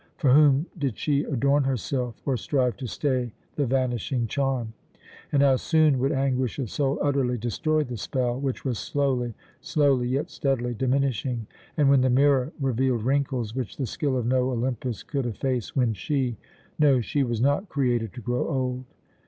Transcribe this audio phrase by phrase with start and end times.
[0.17, 4.73] For whom did she adorn herself or strive to stay the vanishing charm?
[5.31, 10.07] And how soon would anguish of soul utterly destroy the spell, which was slowly, slowly,
[10.07, 11.45] yet steadily diminishing,
[11.77, 15.93] and, when the mirror revealed wrinkles which the skill of no Olympus could efface, when
[15.93, 16.35] she
[16.79, 18.85] No, she was not created to grow old!